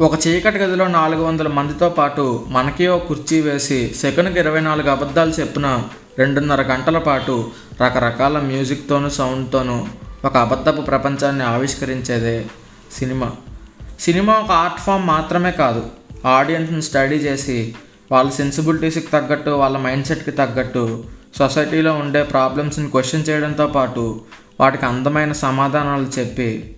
ఒక 0.00 0.26
చీకటి 0.26 0.58
గదిలో 0.58 0.88
నాలుగు 0.88 1.22
వందల 1.22 1.48
మందితో 1.48 1.88
పాటు 1.88 2.44
మనకి 2.48 2.86
ఓ 2.86 2.98
కుర్చీ 2.98 3.40
వేసి 3.40 3.92
సెకండ్కి 3.94 4.40
ఇరవై 4.40 4.60
నాలుగు 4.60 4.90
అబద్ధాలు 4.90 5.30
చెప్పిన 5.30 5.84
రెండున్నర 6.18 6.62
గంటల 6.62 6.98
పాటు 6.98 7.50
రకరకాల 7.82 8.38
మ్యూజిక్తోనూ 8.38 9.08
సౌండ్తోనూ 9.08 9.86
ఒక 10.24 10.36
అబద్ధపు 10.36 10.80
ప్రపంచాన్ని 10.80 11.44
ఆవిష్కరించేదే 11.44 12.46
సినిమా. 12.98 13.30
సినిమా 13.98 14.38
ఒక 14.38 14.50
ఆర్ట్ 14.50 14.80
ఫామ్ 14.80 15.06
మాత్రమే 15.06 15.52
కాదు 15.52 15.90
ఆడియన్స్ని 16.26 16.82
స్టడీ 16.82 17.16
చేసి 17.16 17.74
వాళ్ళ 18.10 18.30
సెన్సిబిలిటీస్కి 18.30 19.06
తగ్గట్టు 19.06 19.50
వాళ్ళ 19.50 19.78
మైండ్ 19.78 20.06
సెట్కి 20.06 20.30
తగ్గట్టు 20.30 21.04
సొసైటీలో 21.36 21.92
ఉండే 21.94 22.22
ప్రాబ్లమ్స్ని 22.22 22.90
క్వశ్చన్ 22.90 23.28
చేయడంతో 23.28 23.66
పాటు 23.66 24.20
వాటికి 24.60 24.86
అందమైన 24.86 25.32
సమాధానాలు 25.32 26.20
చెప్పి 26.20 26.76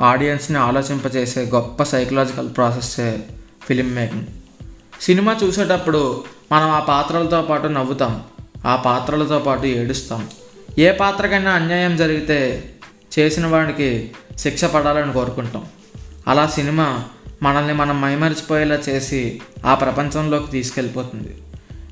ఆడియన్స్ని 0.00 0.58
ఆలోచింపజేసే 0.58 1.40
గొప్ప 1.42 1.82
సైకలాజికల్ 1.82 2.48
ప్రాసెస్సే 2.56 3.22
ఫిలిం 3.66 3.94
మేకింగ్. 3.94 4.26
సినిమా 5.00 5.36
చూసేటప్పుడు 5.44 6.24
మనం 6.52 6.70
ఆ 6.70 6.80
పాత్రలతో 6.80 7.42
పాటు 7.42 7.66
నవ్వుతాం 7.66 8.22
ఆ 8.66 8.76
పాత్రలతో 8.76 9.38
పాటు 9.38 9.66
ఏడుస్తాం. 9.66 10.28
ఏ 10.78 10.92
పాత్రకైనా 10.92 11.50
అన్యాయం 11.50 11.96
జరిగితే 11.96 12.70
చేసిన 13.18 13.46
వాడికి 13.46 14.10
శిక్ష 14.38 14.64
పడాలని 14.64 15.12
కోరుకుంటాం. 15.12 15.64
అలా 16.28 16.46
సినిమా 16.46 17.04
మనల్ని 17.42 17.72
మనం 17.72 18.00
మైమరిచిపోయేలా 18.00 18.74
చేసి 18.74 19.40
ఆ 19.66 19.74
ప్రపంచంలోకి 19.74 20.50
తీసుకెళ్ళిపోతుంది. 20.50 21.42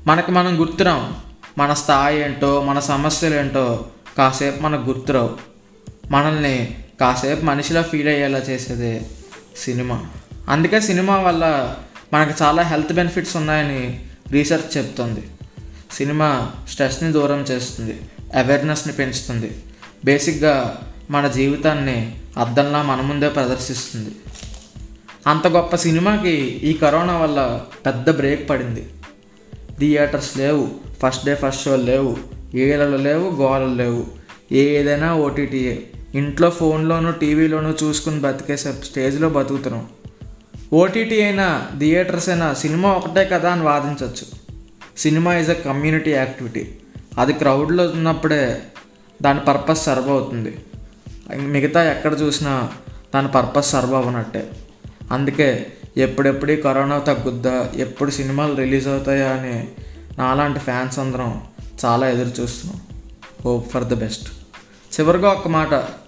మనకి 0.07 0.31
మనం 0.31 0.59
గుర్తురాం 0.59 1.15
మన 1.57 1.73
స్థాయి 1.73 2.21
ఏంటో 2.21 2.61
మన 2.61 2.79
సమస్యలు 2.79 3.35
ఏంటో 3.35 3.85
కాసేపు 4.17 4.63
మనకు 4.63 4.81
గుర్తురావు. 4.81 5.29
మనల్ని 6.11 6.82
కాసేపు 6.99 7.45
మనిషిలా 7.45 7.81
ఫీల్ 7.81 8.07
అయ్యేలా 8.07 8.39
చేసేదే 8.39 9.01
సినిమా. 9.57 10.05
అందుకే 10.49 10.81
సినిమా 10.81 11.17
వల్ల 11.17 11.75
మనకు 12.13 12.43
చాలా 12.43 12.63
హెల్త్ 12.63 12.93
బెనిఫిట్స్ 12.93 13.37
ఉన్నాయని 13.37 14.05
రీసెర్చ్ 14.31 14.77
చెప్తుంది. 14.77 15.23
సినిమా 15.91 16.51
స్ట్రెస్ని 16.69 17.11
దూరం 17.11 17.41
చేస్తుంది 17.41 18.01
అవేర్నెస్ని 18.35 18.93
పెంచుతుంది. 18.93 19.51
బేసిక్గా 20.05 20.81
మన 21.09 21.27
జీవితాన్ని 21.27 22.17
అద్దంలా 22.37 22.81
మన 22.81 23.01
ముందే 23.01 23.29
ప్రదర్శిస్తుంది. 23.29 24.15
అంత 25.27 25.47
గొప్ప 25.47 25.75
సినిమాకి 25.75 26.31
ఈ 26.63 26.73
కరోనా 26.73 27.17
వల్ల 27.17 27.61
పెద్ద 27.85 28.09
బ్రేక్ 28.09 28.49
పడింది. 28.49 28.89
థియేటర్స్ 29.79 30.37
లేవు 30.37 30.69
ఫస్ట్ 31.03 31.25
డే 31.25 31.35
ఫస్ట్ 31.35 31.63
షో 31.63 31.75
లేవు 31.75 32.17
ఏలలు 32.55 32.97
లేవు 32.97 33.29
గోలలు 33.29 33.75
లేవు 33.75 34.05
ఏదైనా 34.51 35.15
ఓటీటీఏ 35.15 35.77
ఇంట్లో 36.15 36.49
ఫోన్లోనూ 36.49 37.11
టీవీలోనూ 37.11 37.69
చూసుకుని 37.83 38.19
బతికేసే 38.19 38.73
స్టేజ్లో 38.73 39.29
బతుకుతున్నాం. 39.29 39.87
ఓటీటీ 40.73 41.21
అయినా 41.21 41.67
థియేటర్స్ 41.79 42.29
అయినా 42.29 42.53
సినిమా 42.53 42.93
ఒకటే 42.93 43.25
కదా 43.25 43.51
అని 43.51 43.63
వాదించవచ్చు 43.63 44.25
cinema 44.97 45.37
is 45.37 45.49
a 45.49 45.53
community 45.53 46.11
activity. 46.11 46.71
అది 47.17 47.33
క్రౌడ్లో 47.33 47.83
ఉన్నప్పుడే 47.83 48.61
దాని 49.21 49.39
పర్పస్ 49.39 49.85
సర్వ్ 49.85 50.09
అవుతుంది. 50.09 50.57
మిగతా 51.35 51.91
ఎక్కడ 51.91 52.17
చూసినా 52.21 52.69
దాని 53.15 53.27
పర్పస్ 53.27 53.71
సర్వ్ 53.71 53.93
అవ్వనట్టే. 53.93 54.49
అందుకే 55.11 55.67
ఎప్పుడెప్పుడు 55.97 56.53
కరోనా 56.53 56.99
తగ్గుద్దా 56.99 57.69
ఎప్పుడు 57.75 58.11
సినిమాలు 58.11 58.55
రిలీజ్ 58.55 58.87
అవుతాయా 58.87 59.29
అని 59.29 59.67
నాలాంటి 60.17 60.59
ఫ్యాన్స్ 60.59 60.99
అందరం 60.99 61.41
చాలా 61.85 62.09
ఎదురు 62.09 62.41
చూస్తున్నాం. 62.41 62.81
Hope 63.45 63.69
for 63.69 63.83
the 63.83 63.93
best. 63.93 64.29
చివరిగా 64.99 65.29
ఒక 65.29 65.47
మాట. 65.47 66.02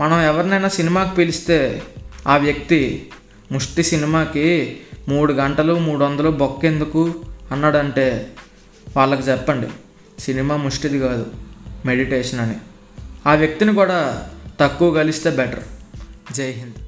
మనం 0.00 0.20
ఎవరినైనా 0.20 0.68
సినిమాకి 0.68 1.16
పిలిస్తే 1.16 1.82
ఆ 2.26 2.36
వ్యక్తి 2.36 3.10
ముష్టి 3.52 3.82
సినిమాకి 3.82 4.80
మూడు 5.08 5.32
గంటలు 5.32 5.78
మూడు 5.78 6.04
వందలు 6.04 6.30
బొక్కెందుకు? 6.30 7.14
అన్నాడంటే 7.52 8.30
వాళ్ళకి 8.96 9.22
చెప్పండి. 9.22 9.66
సినిమా 10.22 10.56
ముష్టిది 10.56 10.98
కాదు 10.98 11.26
మెడిటేషన్ 11.86 12.40
అని. 12.40 12.54
ఆ 13.26 13.34
వ్యక్తిని 13.34 13.74
కూడా 13.74 14.28
తక్కువ 14.60 14.94
కలిస్తే 14.94 15.30
బెటర్. 15.30 15.62
జై 16.32 16.50
హింద్. 16.50 16.83